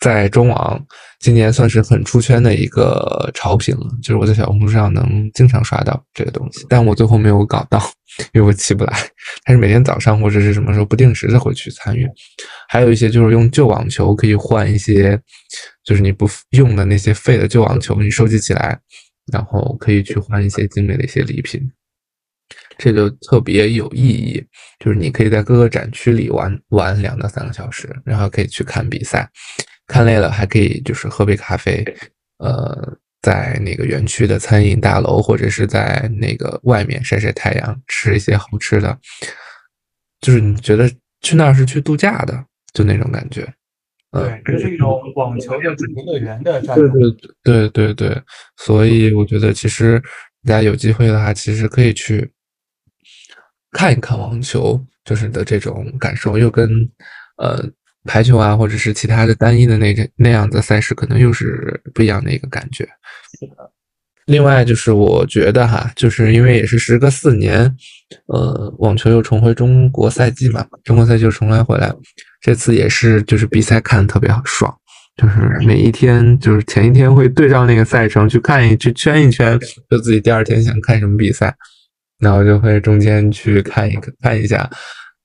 [0.00, 0.82] 在中网
[1.20, 7.78] 今年算是很出圈的一个潮品了，就是我在小红书上能经常刷到这个东西，但我最后没有搞到，
[8.32, 8.92] 因为我起不来。
[9.44, 12.08] 但是每天早上或者是什么时候不定时的会去参与。
[12.70, 15.20] 还有一些就是用旧网球可以换一些，
[15.84, 18.78] 就是你不用的那些废的旧网球，你收集起来，
[19.32, 21.70] 然后可以去换一些精美的一些礼品，
[22.76, 24.44] 这就特别有意义。
[24.78, 29.30] 就是你可以在各个展区里玩玩两到三个小时，然后可以去看比赛。
[29.86, 31.84] 看累了还可以就是喝杯咖啡，
[32.38, 38.98] 呃，在那个园区的餐饮大楼或者是在那个外面晒晒太阳，吃一些好吃的，
[40.20, 43.46] 就是你觉得去那儿是去度假的，就那种感觉。
[44.20, 46.76] 对，这是一种网球的主题乐园的这样。
[46.76, 48.22] 对对对对对，
[48.56, 50.00] 所以我觉得其实
[50.44, 52.30] 大家有机会的话，其实可以去
[53.72, 56.68] 看一看网球，就是的这种感受，又跟
[57.38, 57.64] 呃。
[58.06, 62.84] 排球啊，或者是其他的单一的那个那样的赛事，可能又是不一样的一个感觉。
[63.40, 63.72] 是的。
[64.26, 67.74] 另外就是我觉得哈，就是因为也是时隔四年，
[68.26, 71.90] 呃，网球又重回中国赛季嘛，中国赛季又重来回来，
[72.44, 74.72] 这次也是就是比赛看的特别爽，
[75.16, 81.56] 就是每一天就是前一天会对照那个赛程去看一去圈一圈，就自己第二天想看什么比赛，
[82.18, 84.70] 然后就会中间去看一看一下，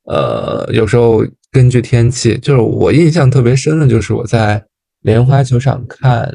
[0.06, 1.26] 呃，有时候。
[1.52, 4.64] 根据天气，就是我印象特别深的，就是我在
[5.02, 6.32] 莲花球场看，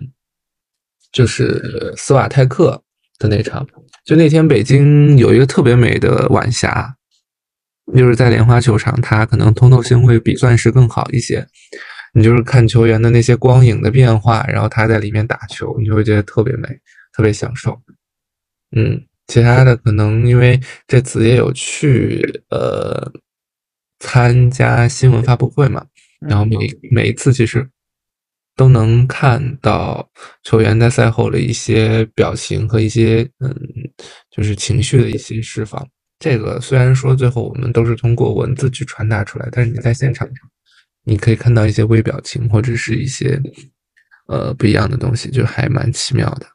[1.12, 2.83] 就是斯瓦泰克
[3.20, 3.64] 的那场。
[4.05, 6.97] 就那天北京有一个特别美的晚霞，
[7.92, 11.47] 就是在莲花球场，它可能通透性会比钻石更好一些。
[12.14, 16.68] 你就是看球员的那些光影的变化，然后他在里面打球，你就会觉得特别美，
[17.12, 17.81] 特别享受。
[18.77, 23.12] 嗯，其他的可能因为这次也有去，呃。
[24.01, 25.83] 参加新闻发布会嘛，
[26.20, 26.57] 然后每
[26.90, 27.66] 每一次其实
[28.55, 30.07] 都能看到
[30.42, 33.57] 球员在赛后的一些表情和一些嗯，
[34.31, 35.88] 就是情绪的一些释放。
[36.24, 40.26] 这个虽然说最后我们都是通过文字去传达出来，但是你在现场，
[41.02, 43.38] 你可以看到一些微表情或者是一些
[44.28, 46.46] 呃不一样的东西，就还蛮奇妙的。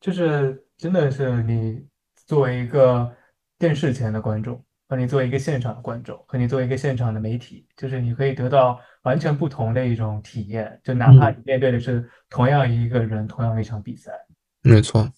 [0.00, 1.84] 就是真的是你
[2.24, 3.12] 作为一个
[3.58, 4.64] 电视前的观众。
[4.88, 10.80] 和你作为一个现场的观众，和你作为一个现场的媒体，就是你可以得到完全不同的一种体验。
[10.82, 14.10] 就哪怕你面对的是同样一个人，同样一场比赛，
[14.62, 15.08] 没错。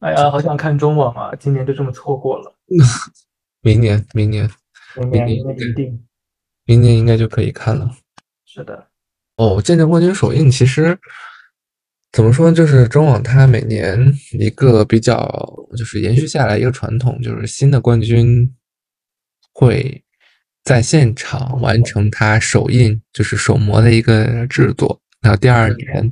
[0.00, 1.34] 哎呀，好想看中网啊！
[1.38, 2.54] 今年就这么错过了。
[3.62, 4.48] 明年，明年，
[5.10, 6.04] 明年一定，
[6.64, 7.90] 明年应该就可以看了。
[8.44, 8.88] 是的。
[9.36, 10.98] 哦，渐渐冠军首映其实。
[12.12, 12.50] 怎么说？
[12.50, 13.98] 就是中网它每年
[14.38, 15.28] 一个比较，
[15.76, 18.54] 就是延续下来一个传统，就是新的冠军
[19.52, 20.02] 会
[20.64, 24.98] 在现场完成他首映，就是首模的一个制作。
[25.20, 26.10] 然后第二年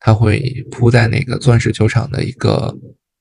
[0.00, 2.76] 他会铺在那个钻石球场的一个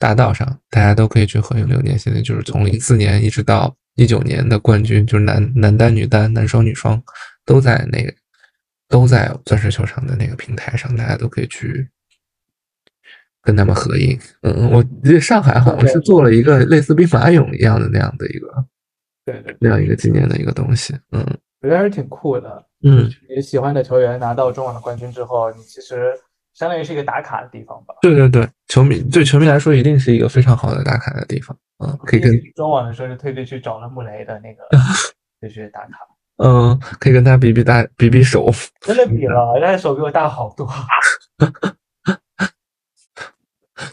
[0.06, 1.98] 大道上，大家都可以去合影留念。
[1.98, 7.02] 现在就是从零四年一直到一九年的冠军，就是男男单、女单、男双、女双
[7.44, 8.14] 都在那个
[8.88, 11.90] 都在钻石球场的那个平台上，大家都可以去。
[13.42, 18.48] 跟他们合影，嗯，我记得上海好像是做了一个类似兵马俑一样的那样的一个，
[19.24, 21.22] 对对，那样一个纪念的一个东西，嗯，
[21.62, 26.12] 我觉得还是挺酷的，嗯，你喜欢的球员拿到中网的冠军之后，你其实
[26.56, 27.94] 相当于是一个打卡的地方吧？
[28.02, 34.64] 对对对，球迷对球迷来说一定是一个非常好的打卡的地方，嗯，可以跟中网的时候就特别去找了穆雷的那个，
[35.42, 36.00] 就去打卡，
[36.44, 38.50] 嗯，可以跟他比比大比比手，
[38.82, 40.68] 真的比了，他的手比我大好多。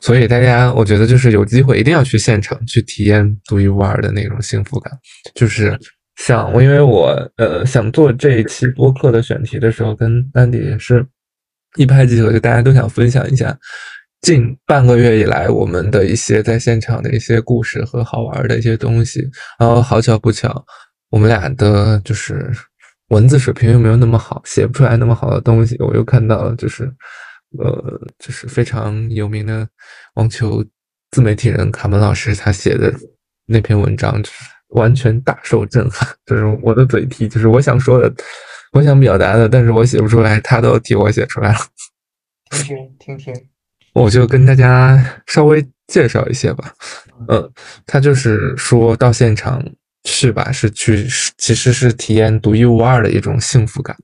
[0.01, 4.93] 所以大家，我觉得就是有机会一定要去现场去体验独一无二的那种幸福感。
[5.35, 5.77] 就是
[6.17, 11.05] 像我，因为我呃想做这一期播客的选题的时候，跟丹迪也是
[11.77, 13.57] 一拍即合，就大家都想分享一下
[14.21, 19.21] 近半个月以来我们的一些在现场的一些故事和好玩的一些东西。
[19.59, 20.65] 然后好巧不巧，
[21.11, 22.51] 我们俩的就是
[23.09, 25.77] 文字水平又没有那么好，写不出来那么好的东西。
[25.81, 26.93] 我又看到了，就是。
[27.59, 29.69] 呃，就是非常有名的
[30.15, 30.65] 网球
[31.11, 32.91] 自媒体人卡门老师，他写的
[33.45, 34.37] 那篇文章，就是
[34.69, 36.09] 完全大受震撼。
[36.25, 38.11] 就是我的嘴替，就是我想说的，
[38.73, 41.59] 我想表达的，但是我写不出来，他都替我写出来了。
[42.51, 43.47] 听听听听，
[43.93, 46.73] 我就跟大家稍微介绍一些吧。
[47.29, 47.51] 嗯，
[47.87, 49.63] 他就是说到现场
[50.05, 51.07] 去吧，是去，
[51.37, 53.95] 其实是体验独一无二的一种幸福感。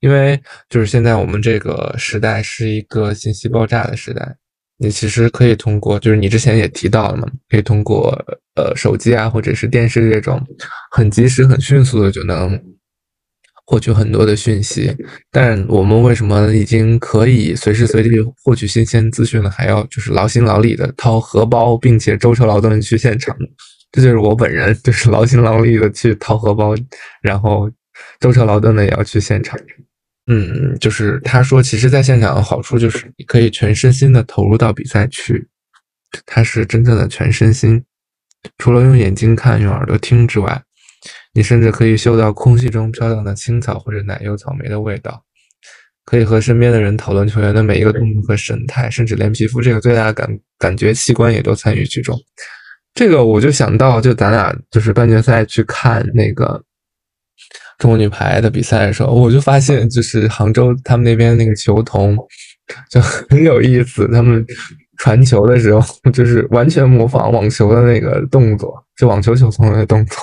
[0.00, 4.36] 因为就是现在我们这个时代是一个信息爆炸的时代，
[4.78, 8.10] 你其实可以通过，就是你之前也提到了嘛，可以通过
[8.56, 10.44] 呃手机啊或者是电视这种
[10.90, 12.60] 很及时、很迅速的就能
[13.68, 14.96] 获取很多的讯息。
[15.30, 18.08] 但我们为什么已经可以随时随地
[18.42, 23.36] 获取新鲜资讯了，还要就是劳心劳力的掏荷包，并且舟车劳顿去现场？
[23.92, 26.74] 这就是我本人，就是劳心劳力的去掏荷包，
[27.20, 27.70] 然后
[28.20, 29.58] 舟车劳顿的也要去现场。
[30.30, 35.46] 嗯，就是他说，其实在现场的好处就是你可以全身心的投入到比赛去，
[36.24, 37.84] 他是真正的全身心。
[38.58, 40.62] 除了用眼睛看、用耳朵听之外，
[41.38, 45.22] 你甚至可以嗅到空气中飘荡的青草或者奶油草莓的味道，
[46.04, 52.18] 可以和身边的人讨论球员的每一个动作和神态，甚至连皮肤这个最大的感感觉器官也都参与其中。
[52.92, 56.60] 这个我就想到，就咱俩就是半决赛去看那个。
[57.78, 62.18] 中国女排的比赛的时候，我就发现，就是杭州他们那边那个球童
[62.90, 64.08] 就很有意思。
[64.08, 64.44] 他们
[64.96, 70.16] 传球的时候，就是完全模仿网球的那个动作，就网球球童的动作，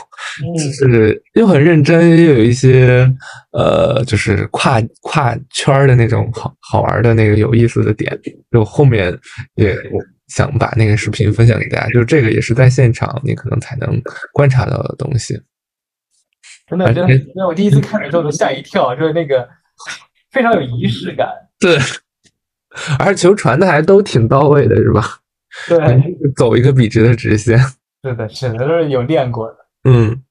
[0.58, 3.12] 就是又很认真，又有一些
[3.52, 8.20] 呃，就是跨跨圈的那种好好玩的那个有意思的点。
[8.52, 9.18] 就后面
[9.56, 9.78] 也
[10.28, 14.02] 想把那个视频分享给大家，就是这个也是在现场你可能才能
[14.34, 15.40] 观察到的东西。
[16.68, 19.48] 真的，真的，那我第一次看的时候都吓一跳，就是那个
[20.32, 21.28] 非常有仪式感。
[21.60, 21.78] 对，
[22.98, 25.20] 而且球传的还都挺到位的，是吧？
[25.68, 25.78] 对，
[26.36, 27.58] 走一个笔直的直线。
[28.04, 29.58] 是的，是的，都是有练过的。
[29.86, 30.22] 嗯，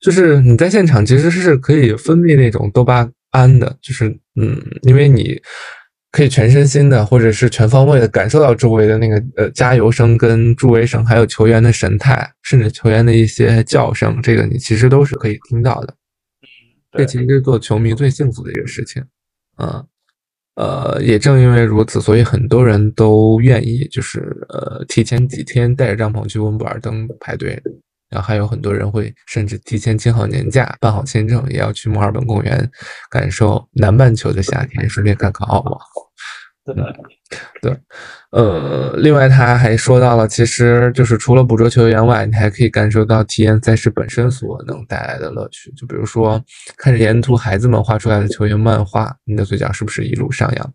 [0.00, 5.40] 就是你在现场其实是可以分泌那种多巴胺的，就是嗯，因为你。
[6.16, 15.92] 可以全身心的，或者是全方位的感受到周围的那个呃加油声、跟助威声，还有球员的神态，甚至球员的一些叫声，这个你其实都是可以听到的。
[16.92, 19.02] 嗯，这其实是做球迷最幸福的一个事情。
[19.58, 19.84] 嗯，
[20.54, 27.60] 呃，也正因为如此，所以很多人都愿意就是呃提前几天带着帐篷去温布尔登排队。
[28.14, 32.70] 然后还有很多人会甚至提前请好年假、办好签证，也要去墨尔本公园
[33.10, 35.78] 感受南半球的夏天，顺便看看澳网。
[37.60, 37.76] 对
[38.30, 45.70] 呃，另外他还说到了，其实就是除了捕捉球员外，你还可以感受到体验赛事本身所能带来的乐趣。
[45.72, 46.42] 就比如说，
[46.78, 50.72] 看着沿途孩子们画出来的球员漫画，你的嘴角是不是一路上扬？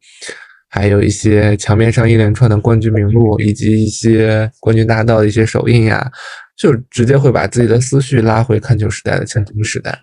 [0.69, 6.11] 还有一些墙面上一连串的冠军名录，以及一些冠军大道的一些手印呀。
[6.59, 9.97] 就直接会把自己的思绪拉回看球时代的青铜时代，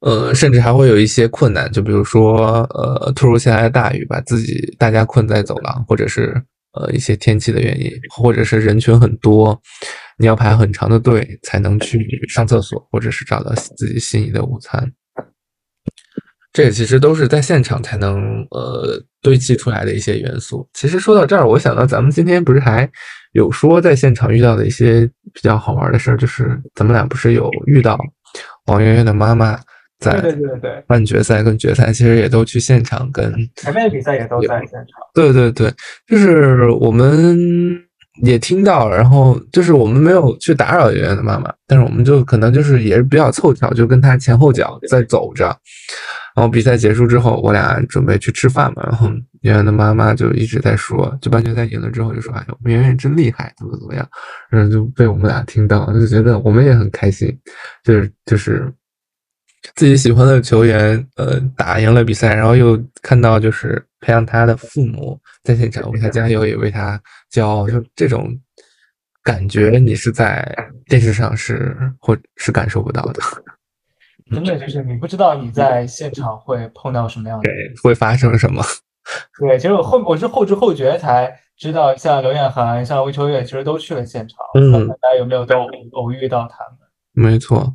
[0.00, 6.34] 呃，甚至还会有一些困难，就比如说，呃，突如其来的大雨把自己大家困在走廊，或者是
[6.74, 9.58] 呃一些天气的原因，或者是人群很多，
[10.18, 14.92] 你要排很长的队才能去上厕所，或者是找到自己心仪的午餐。
[16.54, 20.66] 这个其实都是在现场才能呃堆砌出来的一些元素。
[20.72, 22.90] 其实说到这儿，我想到咱们今天不是还。
[23.32, 27.98] 有说在现场遇到的一些比较好玩的事儿，就是咱们俩不是有遇到
[28.66, 29.58] 王媛媛的妈妈
[29.98, 34.86] 在对对对半决赛跟决赛，其实也都去现场跟前面的比赛也都在现场。
[35.12, 35.68] 对对对，
[36.06, 37.36] 就是我们
[38.22, 45.48] 也听到，然后就是我们没有去打扰媛媛的妈妈，但是我们就可能就是也是比较凑巧，就跟她前后脚在走着。
[46.34, 48.82] 然后比赛结束之后，我俩准备去吃饭嘛。
[48.84, 49.08] 然后
[49.42, 54.08] 圆圆的妈妈就一直在说，就半决赛赢了之后就说：“哎呦，圆圆真厉害，怎么怎么样。”
[54.50, 57.38] 然后就被我们俩听到，就觉得我们也很开心，
[57.84, 58.68] 就是就是
[59.76, 67.00] 自己喜欢的球员，呃，打赢了比赛，然后又看到就是培养他的父母在现场为他加油，也为他
[67.32, 68.36] 骄傲，就这种
[69.22, 70.44] 感觉，你是在
[70.86, 73.22] 电视上是或是感受不到的。
[74.34, 78.62] 真的就是你不知道你在现场会碰到什么样的，对，会发生什么？
[79.38, 84.38] 对，其实我后我是后知后觉才知道，像刘彦涵、像魏秋月，其实都去了现场。
[84.54, 85.56] 嗯，大家有没有都
[85.92, 87.30] 偶遇到他们？
[87.30, 87.70] 没错，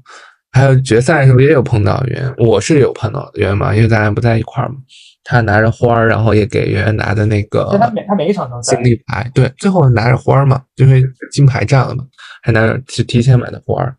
[0.52, 4.76] 还有决赛的时候也有碰到袁，我是有碰到袁嘛，因为咱俩不在一块儿嘛。
[5.24, 12.04] 他拿着花儿，然后也给圆圆拿的那个，他每他每一场都金立牌，对，最后拿着花儿嘛，因为金牌占了嘛，
[12.42, 13.96] 还拿着是提前买的花儿。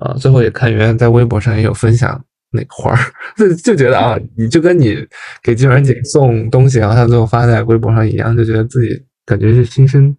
[0.00, 2.98] 啊，最后也看圆圆在微博上也有分享那个花儿，
[3.36, 4.96] 就就觉得啊，你就跟你
[5.42, 10.16] 给金元姐送东西，然后她最后发在微博上一样，就觉得自己感觉是亲身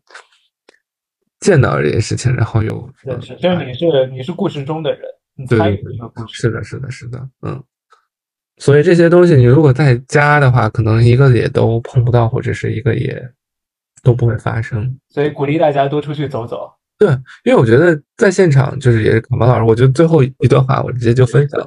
[1.39, 2.89] 见到这件事情，然后又
[3.21, 5.01] 是，就是你是你是故事中的人，
[5.49, 7.61] 对对对，是的，是的，是的，嗯，
[8.57, 13.19] 所以这些东西你如果在家的话，可能一个也都碰不到，或者是一个也
[14.03, 16.71] 都不会发生，所以鼓励大家多出去走走。
[17.01, 17.09] 对，
[17.45, 21.59] 因为我觉得在现场就是也是卡毛老师，我觉得最后一段话我直接就分享，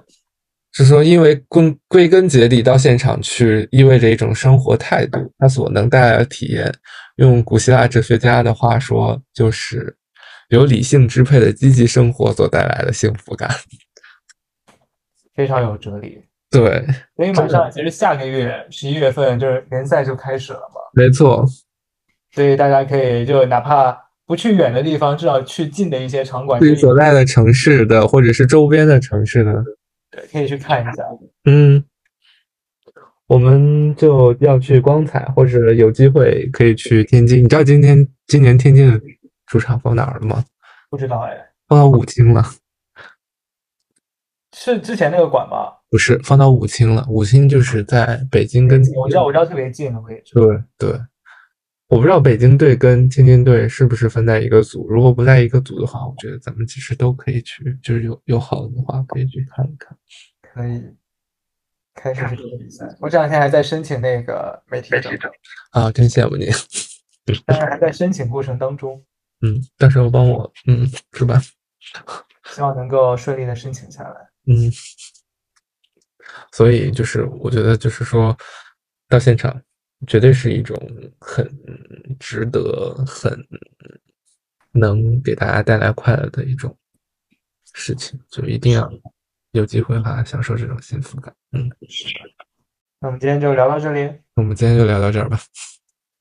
[0.74, 6.72] 是说，因为归归根结底到现场去，意味着一种生活态度，它所能带来的体验，
[7.16, 9.96] 用古希腊哲学家的话说，就是
[10.50, 13.50] 由理性支配的积极生活所带来的幸福感。
[15.34, 16.22] 非常有哲理。
[16.48, 20.80] 对，所以马上其实下个月十一月份就是联赛就开始了嘛。
[20.92, 21.44] 没错。
[22.30, 29.62] 所以大家可以就哪怕不去远的地方，至少去近的一些场馆，自己所在的城市的或者是周边的城市的，
[30.10, 31.04] 对，可以去看一下。
[31.44, 31.84] 嗯，
[33.26, 37.44] 我们就要去光彩，或者有机会可以去天津。
[37.44, 39.00] 你知道今天今年天津的
[39.46, 40.42] 主场放哪儿了吗？
[40.88, 41.36] 不知道哎，
[41.68, 42.42] 放到武清了。
[44.56, 45.74] 是之前那个馆吗？
[45.90, 47.04] 不是，放到武清了。
[47.10, 50.32] 武清就是在北京跟我知道，我知道特别近的位置。
[50.34, 51.00] 对对。
[51.94, 54.88] 我不知道北京队跟天津队是不是分在一个组。
[54.88, 59.96] 如果不在一个组的话，我觉得咱们其实都可以去，就是有有好的话可以去看一看。
[60.42, 60.82] 可以
[61.94, 62.84] 开始这个比赛。
[62.98, 65.16] 我这两天还在申请那个媒体证
[65.70, 66.48] 啊，真羡慕你。
[67.46, 69.00] 但是还在申请过程当中。
[69.46, 71.40] 嗯，到时候帮我，嗯，是吧？
[72.50, 74.16] 希望能够顺利的申请下来。
[74.48, 74.68] 嗯。
[76.50, 78.36] 所以就是我觉得就是说
[79.08, 79.62] 到现场。
[80.06, 80.76] 绝对是一种
[81.20, 81.48] 很
[82.18, 83.46] 值得、很
[84.72, 86.76] 能给大家带来快乐的一种
[87.72, 88.90] 事情，就一定要
[89.52, 91.34] 有机会哈，享受这种幸福感。
[91.52, 91.70] 嗯，
[93.00, 94.12] 那我们今天就聊到这里。
[94.34, 95.38] 我们今天就聊到这儿吧。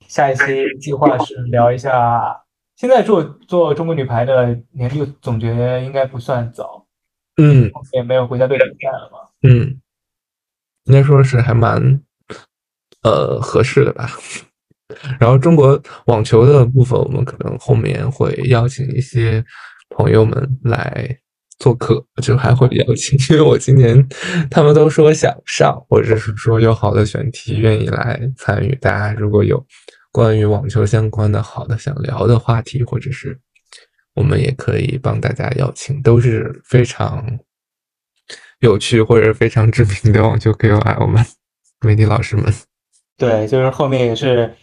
[0.08, 0.44] 下一期
[0.80, 2.44] 计划是聊一下，
[2.76, 5.48] 现在做做中国女排的年度总结
[5.84, 6.86] 应该不算早。
[7.38, 9.30] 嗯，也没有国家队比赛了嘛。
[9.42, 9.82] 嗯，
[10.84, 12.04] 应该说是还蛮。
[13.04, 14.10] 呃，合适的吧。
[15.20, 19.44] 然后中国网球的部分，我们可能后面会邀请一些
[19.90, 21.18] 朋友们来
[21.58, 24.08] 做客，就还会邀请，因为我今年
[24.52, 28.76] 他们都说想上，或者是说有好的选题愿意来参与。
[28.76, 29.66] 大家如果有
[30.12, 33.40] 关于网球相关的好的想聊的话题，或者是
[34.14, 37.26] 我们也可以帮大家邀请，都是非常
[38.60, 41.26] 有趣或者非常知名的网球 KOL 们
[41.82, 42.54] 媒体老师们。
[43.18, 44.54] 对，就是后面也是，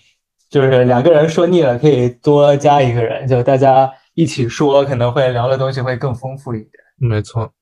[0.49, 6.73] 就是两个人说腻了，可以多加一个人，就大家一起说，可能会聊的东西会更丰富一点。
[6.97, 7.53] 没错。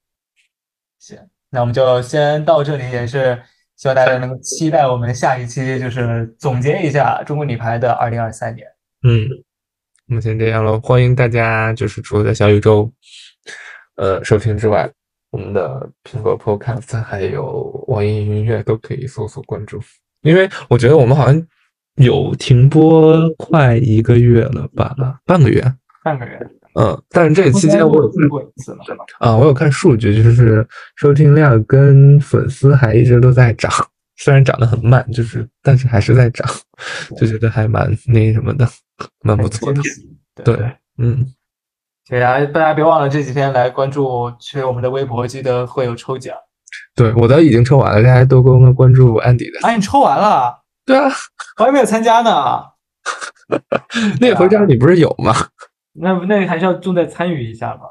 [0.98, 1.16] 行，
[1.50, 3.40] 那我们就先到这里，也是
[3.76, 8.66] 希望大家能够期待我们下一期，就是总结一下中国女排的二零二三年。
[9.02, 9.28] 嗯，
[10.08, 12.90] 我们先这样了，欢迎大家，就是除了在小宇宙，
[13.96, 14.90] 呃，收听之外，
[15.30, 19.78] 我们的苹果 Podcast 还有网易云音乐都可以搜索关注。
[20.22, 21.46] 因为我觉得我们好像
[21.96, 24.94] 有停播快一个月了吧，
[25.24, 25.62] 半个月，
[26.02, 28.78] 半个月，嗯，但是这期间我有看过一次了，
[29.18, 30.66] 啊，我有看数据，就是
[30.96, 33.70] 收听量跟粉丝还一直都在涨，
[34.16, 36.48] 虽然涨得很慢，就是但是还是在涨，
[37.16, 38.68] 就觉得还蛮那什么的，
[39.22, 39.82] 蛮不错的，
[40.44, 40.56] 对，
[40.98, 41.26] 嗯，
[42.08, 46.36] 大家大家别忘了这几天来关注去我们的微博，记得会有抽奖。
[46.98, 49.60] 对，我的已经抽完了，大家多多关注安迪的。
[49.62, 50.62] 啊，你抽完了？
[50.84, 51.08] 对啊，
[51.58, 52.62] 我还没有参加呢。
[54.20, 55.32] 那回章你不是有吗？
[55.92, 57.82] 那那还是要重在参与一下吧。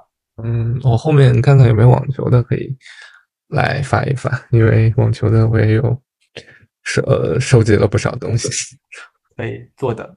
[0.43, 2.77] 嗯，我后面看看有没有网球的可以
[3.47, 6.01] 来发一发，因为网球的我也有
[6.83, 8.49] 收呃收集了不少东西，
[9.35, 10.15] 可以做的。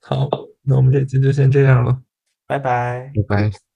[0.00, 0.28] 好，
[0.62, 1.98] 那我们这期就先这样了，
[2.46, 3.71] 拜拜，拜拜。